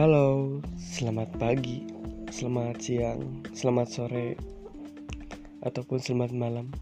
Halo, 0.00 0.64
selamat 0.80 1.36
pagi, 1.36 1.84
selamat 2.32 2.80
siang, 2.80 3.44
selamat 3.52 3.88
sore, 3.92 4.32
ataupun 5.60 6.00
selamat 6.00 6.32
malam. 6.32 6.72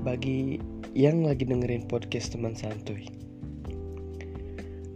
Bagi 0.00 0.56
yang 0.96 1.28
lagi 1.28 1.44
dengerin 1.44 1.84
podcast 1.84 2.32
teman 2.32 2.56
santuy 2.56 3.12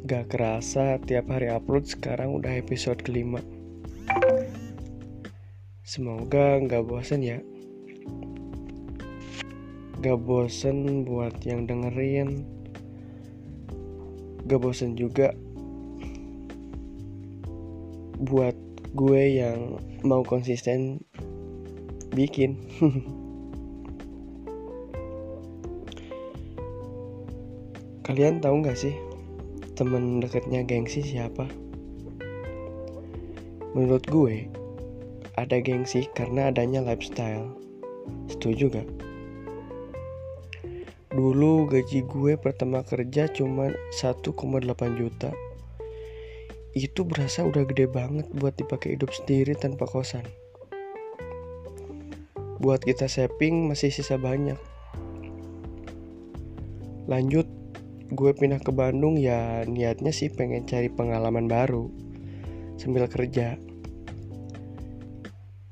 Gak 0.09 0.33
kerasa 0.33 0.97
tiap 1.05 1.29
hari 1.29 1.53
upload 1.53 1.85
sekarang 1.85 2.41
udah 2.41 2.57
episode 2.57 3.05
kelima. 3.05 3.45
Semoga 5.85 6.65
gak 6.65 6.89
bosan 6.89 7.21
ya. 7.21 7.45
Gak 10.01 10.17
bosan 10.25 11.05
buat 11.05 11.45
yang 11.45 11.69
dengerin. 11.69 12.49
Gak 14.49 14.65
bosan 14.65 14.97
juga 14.97 15.37
buat 18.21 18.53
gue 18.93 19.41
yang 19.41 19.81
mau 20.05 20.21
konsisten 20.21 21.01
bikin. 22.13 22.61
Kalian 28.07 28.45
tahu 28.45 28.61
nggak 28.61 28.77
sih 28.77 28.93
temen 29.79 30.21
deketnya 30.21 30.61
gengsi 30.67 31.01
siapa? 31.01 31.49
Menurut 33.73 34.05
gue 34.11 34.45
ada 35.41 35.57
gengsi 35.65 36.05
karena 36.13 36.53
adanya 36.53 36.85
lifestyle. 36.85 37.57
Setuju 38.29 38.69
gak 38.69 38.89
dulu 41.11 41.67
gaji 41.67 42.07
gue 42.07 42.39
pertama 42.39 42.87
kerja 42.87 43.27
cuma 43.27 43.75
1,8 43.99 44.31
juta 44.95 45.35
itu 46.71 47.03
berasa 47.03 47.43
udah 47.43 47.67
gede 47.67 47.91
banget 47.91 48.31
buat 48.31 48.55
dipakai 48.55 48.95
hidup 48.95 49.11
sendiri 49.11 49.59
tanpa 49.59 49.91
kosan. 49.91 50.23
Buat 52.63 52.87
kita 52.87 53.11
saving 53.11 53.67
masih 53.67 53.91
sisa 53.91 54.21
banyak. 54.21 54.59
Lanjut, 57.11 57.49
gue 58.15 58.31
pindah 58.31 58.63
ke 58.63 58.71
Bandung 58.71 59.19
ya 59.19 59.67
niatnya 59.67 60.15
sih 60.15 60.31
pengen 60.31 60.63
cari 60.67 60.87
pengalaman 60.87 61.51
baru 61.51 61.91
sambil 62.79 63.11
kerja. 63.11 63.59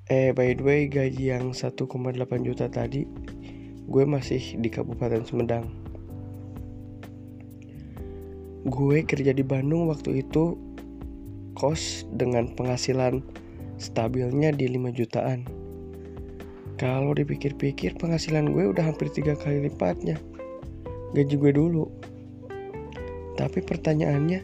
Eh 0.09 0.33
by 0.35 0.57
the 0.57 0.65
way 0.65 0.81
gaji 0.91 1.37
yang 1.37 1.53
1,8 1.55 1.79
juta 2.43 2.67
tadi 2.67 3.07
gue 3.89 4.05
masih 4.05 4.59
di 4.59 4.67
Kabupaten 4.67 5.23
Sumedang. 5.23 5.69
Gue 8.69 9.07
kerja 9.07 9.31
di 9.31 9.45
Bandung 9.47 9.87
waktu 9.89 10.27
itu 10.27 10.68
kos 11.59 12.07
dengan 12.15 12.55
penghasilan 12.55 13.21
stabilnya 13.83 14.55
di 14.55 14.71
5 14.71 14.95
jutaan. 14.95 15.43
Kalau 16.79 17.11
dipikir-pikir 17.11 17.99
penghasilan 17.99 18.55
gue 18.55 18.71
udah 18.71 18.87
hampir 18.87 19.11
tiga 19.11 19.35
kali 19.35 19.67
lipatnya 19.67 20.15
gaji 21.13 21.35
gue 21.41 21.53
dulu. 21.57 21.89
Tapi 23.39 23.63
pertanyaannya, 23.63 24.43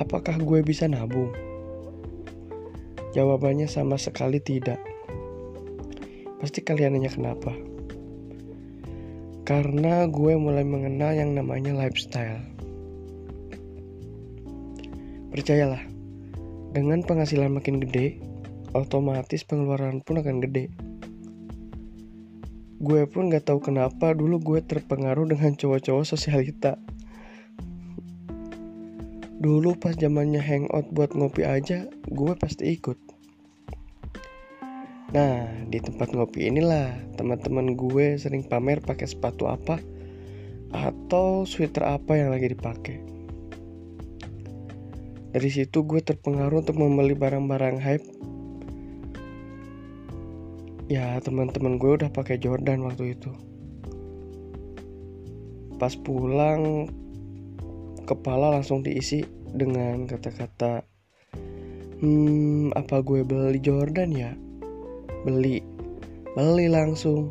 apakah 0.00 0.40
gue 0.40 0.60
bisa 0.64 0.88
nabung? 0.88 1.30
Jawabannya 3.12 3.66
sama 3.66 3.98
sekali 4.00 4.40
tidak. 4.40 4.80
Pasti 6.40 6.64
kalian 6.64 6.96
nanya 6.96 7.12
kenapa? 7.12 7.52
Karena 9.44 10.06
gue 10.06 10.32
mulai 10.38 10.62
mengenal 10.62 11.12
yang 11.12 11.34
namanya 11.34 11.74
lifestyle. 11.74 12.40
Percayalah, 15.30 15.82
dengan 16.70 17.02
penghasilan 17.02 17.50
makin 17.50 17.82
gede, 17.82 18.22
otomatis 18.70 19.42
pengeluaran 19.42 20.02
pun 20.06 20.22
akan 20.22 20.38
gede. 20.38 20.70
Gue 22.80 23.04
pun 23.10 23.28
gak 23.28 23.50
tahu 23.50 23.60
kenapa 23.60 24.14
dulu 24.16 24.40
gue 24.40 24.60
terpengaruh 24.64 25.28
dengan 25.28 25.52
cowok-cowok 25.58 26.06
sosialita. 26.06 26.78
Dulu 29.40 29.76
pas 29.76 29.96
zamannya 29.96 30.40
hangout 30.40 30.88
buat 30.94 31.12
ngopi 31.12 31.44
aja, 31.44 31.90
gue 32.08 32.32
pasti 32.38 32.76
ikut. 32.76 32.96
Nah, 35.10 35.50
di 35.66 35.82
tempat 35.82 36.14
ngopi 36.14 36.46
inilah 36.54 36.94
teman-teman 37.18 37.74
gue 37.74 38.14
sering 38.14 38.46
pamer 38.46 38.78
pakai 38.78 39.10
sepatu 39.10 39.50
apa 39.50 39.82
atau 40.70 41.42
sweater 41.42 41.82
apa 41.82 42.14
yang 42.14 42.30
lagi 42.30 42.54
dipakai. 42.54 43.19
Dari 45.30 45.46
situ 45.46 45.86
gue 45.86 46.02
terpengaruh 46.02 46.66
untuk 46.66 46.74
membeli 46.74 47.14
barang-barang 47.14 47.78
hype. 47.78 48.06
Ya 50.90 51.22
teman-teman 51.22 51.78
gue 51.78 52.02
udah 52.02 52.10
pakai 52.10 52.42
Jordan 52.42 52.82
waktu 52.82 53.14
itu. 53.14 53.30
Pas 55.78 55.94
pulang 55.94 56.90
kepala 58.10 58.58
langsung 58.58 58.82
diisi 58.82 59.22
dengan 59.54 60.06
kata-kata 60.10 60.82
Hmm 62.00 62.72
apa 62.74 63.04
gue 63.04 63.22
beli 63.22 63.60
Jordan 63.60 64.10
ya? 64.10 64.32
Beli 65.22 65.60
Beli 66.32 66.66
langsung 66.72 67.28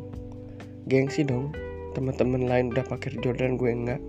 Gengsi 0.86 1.26
dong 1.26 1.50
Teman-teman 1.92 2.46
lain 2.46 2.70
udah 2.70 2.86
pakai 2.86 3.18
Jordan 3.18 3.58
gue 3.58 3.66
enggak 3.66 4.00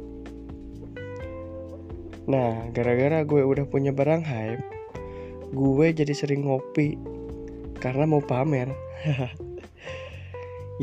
Nah, 2.31 2.71
gara-gara 2.71 3.27
gue 3.27 3.43
udah 3.43 3.67
punya 3.67 3.91
barang 3.91 4.23
hype, 4.23 4.63
gue 5.51 5.87
jadi 5.91 6.15
sering 6.15 6.47
ngopi 6.47 6.95
karena 7.83 8.07
mau 8.07 8.23
pamer. 8.23 8.71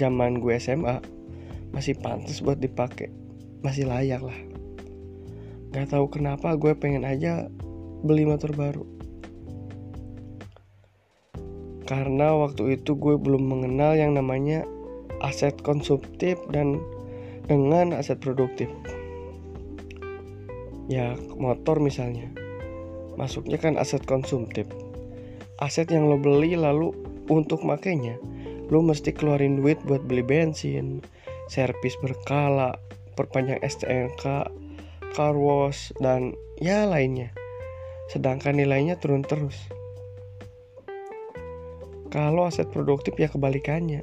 zaman 0.00 0.40
gue 0.40 0.56
SMA 0.56 1.02
masih 1.76 1.98
pantas 2.00 2.40
buat 2.40 2.56
dipakai, 2.56 3.12
masih 3.60 3.84
layak 3.84 4.24
lah. 4.24 4.38
Gak 5.76 5.92
tahu 5.92 6.08
kenapa 6.08 6.56
gue 6.56 6.72
pengen 6.72 7.04
aja 7.04 7.52
beli 8.00 8.24
motor 8.24 8.56
baru 8.56 8.95
karena 11.86 12.34
waktu 12.34 12.78
itu 12.78 12.98
gue 12.98 13.14
belum 13.16 13.46
mengenal 13.46 13.94
yang 13.94 14.18
namanya 14.18 14.66
aset 15.22 15.54
konsumtif 15.62 16.36
dan 16.50 16.82
dengan 17.46 17.94
aset 17.94 18.18
produktif. 18.18 18.68
Ya 20.90 21.14
motor 21.38 21.78
misalnya. 21.78 22.30
Masuknya 23.16 23.56
kan 23.56 23.80
aset 23.80 24.04
konsumtif. 24.04 24.68
Aset 25.62 25.88
yang 25.88 26.10
lo 26.10 26.20
beli 26.20 26.52
lalu 26.52 26.92
untuk 27.32 27.64
makainya 27.64 28.20
lo 28.66 28.82
mesti 28.82 29.14
keluarin 29.14 29.62
duit 29.62 29.78
buat 29.86 30.02
beli 30.02 30.26
bensin 30.26 30.98
servis 31.46 31.94
berkala 32.02 32.74
perpanjang 33.14 33.62
STNK 33.62 34.50
car 35.14 35.36
wash 35.38 35.94
dan 36.02 36.34
ya 36.58 36.84
lainnya. 36.84 37.30
Sedangkan 38.10 38.58
nilainya 38.58 38.98
turun 38.98 39.22
terus 39.22 39.54
kalau 42.16 42.48
aset 42.48 42.72
produktif 42.72 43.12
ya 43.20 43.28
kebalikannya. 43.28 44.00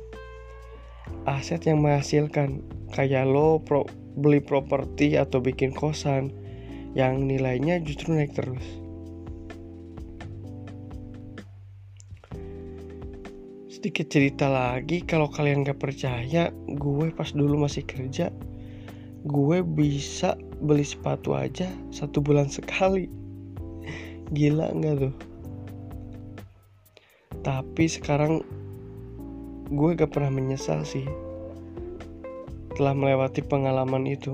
Aset 1.25 1.65
yang 1.65 1.81
menghasilkan 1.81 2.61
kayak 2.93 3.25
lo 3.25 3.57
pro, 3.57 3.89
beli 4.13 4.37
properti 4.37 5.17
atau 5.17 5.41
bikin 5.41 5.73
kosan 5.73 6.29
yang 6.93 7.25
nilainya 7.25 7.81
justru 7.81 8.13
naik 8.13 8.37
terus. 8.37 8.61
Sedikit 13.73 14.13
cerita 14.13 14.45
lagi 14.45 15.01
kalau 15.01 15.25
kalian 15.33 15.65
gak 15.65 15.81
percaya, 15.81 16.53
gue 16.69 17.09
pas 17.17 17.33
dulu 17.33 17.65
masih 17.65 17.81
kerja, 17.81 18.29
gue 19.25 19.57
bisa 19.65 20.37
beli 20.61 20.85
sepatu 20.85 21.33
aja 21.33 21.65
satu 21.89 22.21
bulan 22.21 22.45
sekali. 22.45 23.09
Gila 24.29 24.69
nggak 24.69 24.95
tuh? 25.01 25.32
Tapi 27.43 27.91
sekarang 27.91 28.39
gue 29.67 29.89
gak 29.99 30.15
pernah 30.15 30.31
menyesal 30.31 30.87
sih 30.87 31.03
telah 32.73 32.95
melewati 32.95 33.43
pengalaman 33.45 34.07
itu. 34.07 34.33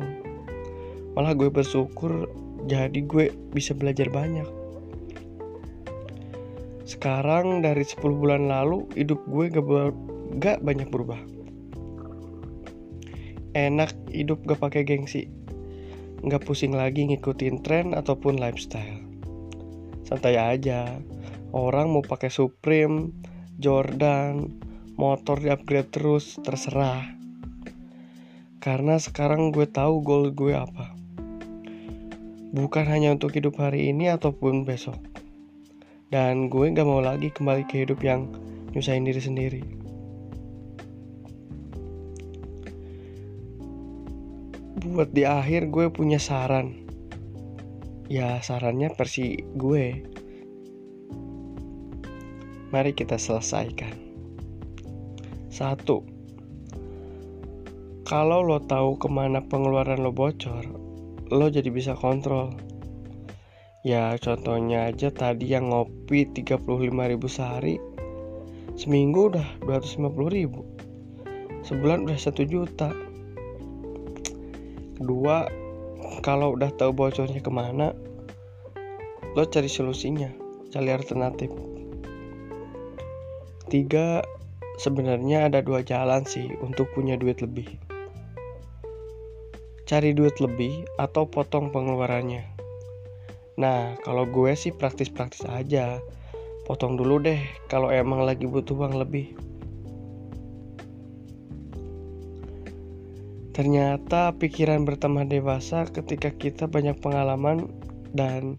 Malah 1.17 1.35
gue 1.35 1.51
bersyukur 1.51 2.29
jadi 2.69 3.01
gue 3.03 3.33
bisa 3.51 3.75
belajar 3.75 4.07
banyak. 4.13 4.47
Sekarang 6.85 7.61
dari 7.61 7.85
10 7.85 8.01
bulan 8.01 8.49
lalu 8.49 8.85
hidup 8.93 9.21
gue 9.25 9.45
gak, 9.51 9.65
gak 10.37 10.57
banyak 10.61 10.87
berubah. 10.89 11.19
Enak 13.57 13.91
hidup 14.13 14.45
gak 14.45 14.61
pakai 14.61 14.85
gengsi. 14.85 15.27
Gak 16.25 16.45
pusing 16.45 16.77
lagi 16.77 17.09
ngikutin 17.09 17.65
tren 17.65 17.97
ataupun 17.97 18.37
lifestyle. 18.37 19.01
Santai 20.05 20.37
aja 20.37 20.97
orang 21.53 21.89
mau 21.89 22.05
pakai 22.05 22.29
Supreme, 22.29 23.09
Jordan, 23.57 24.45
motor 24.99 25.41
di 25.41 25.49
upgrade 25.49 25.89
terus 25.89 26.37
terserah. 26.43 27.07
Karena 28.59 28.99
sekarang 28.99 29.55
gue 29.55 29.65
tahu 29.65 30.03
goal 30.03 30.35
gue 30.35 30.51
apa. 30.51 30.91
Bukan 32.49 32.85
hanya 32.89 33.15
untuk 33.15 33.31
hidup 33.31 33.55
hari 33.61 33.89
ini 33.89 34.11
ataupun 34.11 34.67
besok. 34.67 34.99
Dan 36.09 36.49
gue 36.49 36.67
gak 36.73 36.83
mau 36.83 36.99
lagi 36.99 37.29
kembali 37.29 37.69
ke 37.69 37.85
hidup 37.85 38.01
yang 38.01 38.27
nyusahin 38.73 39.05
diri 39.05 39.21
sendiri. 39.21 39.61
Buat 44.89 45.13
di 45.13 45.23
akhir 45.23 45.69
gue 45.69 45.87
punya 45.93 46.17
saran. 46.17 46.73
Ya 48.09 48.41
sarannya 48.41 48.89
versi 48.97 49.37
gue 49.53 50.18
Mari 52.69 52.93
kita 52.93 53.17
selesaikan. 53.17 53.97
Satu, 55.49 56.05
kalau 58.05 58.45
lo 58.45 58.61
tahu 58.61 59.01
ke 59.01 59.09
mana 59.09 59.41
pengeluaran 59.41 60.05
lo 60.05 60.13
bocor, 60.13 60.65
lo 61.33 61.45
jadi 61.49 61.69
bisa 61.73 61.97
kontrol. 61.97 62.53
Ya 63.79 64.11
contohnya 64.19 64.91
aja 64.91 65.07
tadi 65.07 65.55
yang 65.55 65.71
ngopi 65.71 66.27
35 66.27 66.59
ribu 66.91 67.31
sehari 67.31 67.79
Seminggu 68.75 69.31
udah 69.31 69.47
250 69.63 70.19
ribu 70.27 70.67
Sebulan 71.63 72.03
udah 72.03 72.19
1 72.19 72.43
juta 72.43 72.91
Kedua 74.99 75.47
Kalau 76.19 76.59
udah 76.59 76.75
tahu 76.75 76.91
bocornya 76.91 77.39
ke 77.39 77.47
mana 77.47 77.95
Lo 79.39 79.47
cari 79.47 79.71
solusinya 79.71 80.27
Cari 80.75 80.91
alternatif 80.91 81.47
Tiga, 83.69 84.25
sebenarnya 84.81 85.45
ada 85.45 85.61
dua 85.61 85.85
jalan 85.85 86.25
sih 86.25 86.49
untuk 86.57 86.89
punya 86.97 87.21
duit 87.21 87.37
lebih. 87.37 87.69
Cari 89.85 90.09
duit 90.17 90.41
lebih 90.41 90.89
atau 90.97 91.29
potong 91.29 91.69
pengeluarannya. 91.69 92.49
Nah, 93.61 93.93
kalau 94.01 94.25
gue 94.25 94.57
sih 94.57 94.73
praktis-praktis 94.73 95.45
aja. 95.45 96.01
Potong 96.65 96.97
dulu 96.97 97.21
deh 97.21 97.37
kalau 97.69 97.93
emang 97.93 98.25
lagi 98.25 98.49
butuh 98.49 98.73
uang 98.73 98.97
lebih. 98.97 99.37
Ternyata 103.53 104.33
pikiran 104.33 104.81
bertambah 104.81 105.29
dewasa 105.29 105.85
ketika 105.93 106.33
kita 106.33 106.65
banyak 106.65 106.97
pengalaman 107.05 107.69
dan 108.17 108.57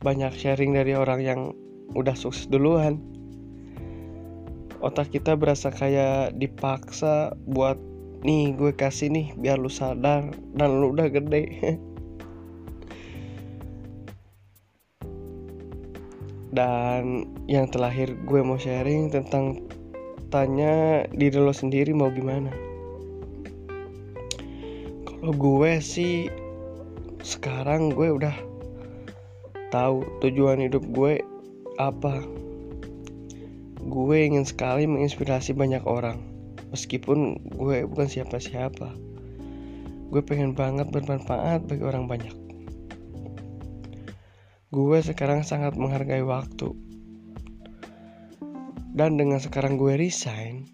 banyak 0.00 0.32
sharing 0.32 0.72
dari 0.72 0.96
orang 0.96 1.20
yang 1.20 1.40
udah 1.92 2.16
sukses 2.16 2.48
duluan 2.48 3.17
otak 4.78 5.10
kita 5.10 5.34
berasa 5.34 5.74
kayak 5.74 6.38
dipaksa 6.38 7.34
buat 7.50 7.78
nih 8.22 8.54
gue 8.54 8.74
kasih 8.74 9.10
nih 9.10 9.34
biar 9.38 9.58
lu 9.58 9.70
sadar 9.70 10.30
dan 10.54 10.68
lu 10.78 10.94
udah 10.94 11.08
gede. 11.10 11.44
Dan 16.48 17.28
yang 17.44 17.68
terakhir 17.68 18.16
gue 18.24 18.40
mau 18.40 18.56
sharing 18.58 19.12
tentang 19.12 19.62
tanya 20.32 21.04
diri 21.12 21.38
lo 21.38 21.52
sendiri 21.52 21.92
mau 21.92 22.08
gimana. 22.10 22.50
Kalau 25.06 25.32
gue 25.36 25.72
sih 25.78 26.26
sekarang 27.20 27.92
gue 27.92 28.10
udah 28.10 28.32
tahu 29.68 30.00
tujuan 30.24 30.64
hidup 30.64 30.82
gue 30.88 31.20
apa 31.76 32.24
Gue 33.88 34.28
ingin 34.28 34.44
sekali 34.44 34.84
menginspirasi 34.84 35.56
banyak 35.56 35.80
orang, 35.88 36.20
meskipun 36.68 37.40
gue 37.56 37.88
bukan 37.88 38.04
siapa-siapa. 38.04 38.92
Gue 40.12 40.20
pengen 40.20 40.52
banget 40.52 40.92
bermanfaat 40.92 41.64
bagi 41.64 41.88
orang 41.88 42.04
banyak. 42.04 42.36
Gue 44.68 45.00
sekarang 45.00 45.40
sangat 45.40 45.80
menghargai 45.80 46.20
waktu. 46.20 46.76
Dan 48.92 49.16
dengan 49.16 49.40
sekarang 49.40 49.80
gue 49.80 49.96
resign 49.96 50.68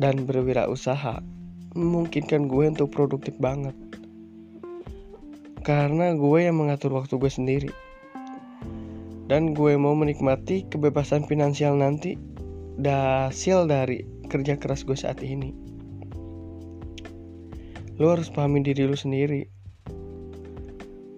dan 0.00 0.24
berwirausaha, 0.24 1.20
memungkinkan 1.76 2.48
gue 2.48 2.64
untuk 2.64 2.88
produktif 2.96 3.36
banget. 3.36 3.76
Karena 5.60 6.16
gue 6.16 6.38
yang 6.40 6.56
mengatur 6.56 6.96
waktu 6.96 7.20
gue 7.20 7.28
sendiri 7.28 7.72
dan 9.28 9.52
gue 9.52 9.76
mau 9.76 9.92
menikmati 9.92 10.64
kebebasan 10.72 11.28
finansial 11.28 11.76
nanti 11.76 12.16
hasil 12.86 13.66
dari 13.66 14.06
kerja 14.30 14.54
keras 14.54 14.86
gue 14.86 14.94
saat 14.94 15.18
ini. 15.18 15.50
Lo 17.98 18.14
harus 18.14 18.30
pahami 18.30 18.62
diri 18.62 18.86
lo 18.86 18.94
sendiri. 18.94 19.50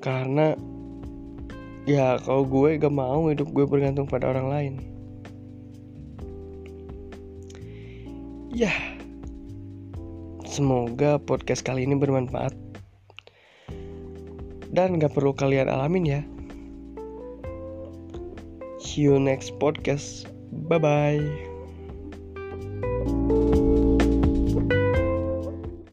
Karena 0.01 0.57
ya 1.85 2.17
kalau 2.25 2.49
gue 2.49 2.81
gak 2.81 2.95
mau 2.95 3.29
hidup 3.29 3.53
gue 3.53 3.69
bergantung 3.69 4.09
pada 4.09 4.33
orang 4.33 4.49
lain. 4.49 4.75
Ya 8.49 8.73
semoga 10.49 11.21
podcast 11.21 11.61
kali 11.61 11.85
ini 11.85 12.01
bermanfaat. 12.01 12.57
Dan 14.73 14.97
gak 14.97 15.13
perlu 15.13 15.37
kalian 15.37 15.69
alamin 15.69 16.05
ya. 16.09 16.21
See 18.81 19.05
you 19.05 19.21
next 19.21 19.53
podcast. 19.61 20.25
Bye 20.51 20.83
bye 20.83 21.50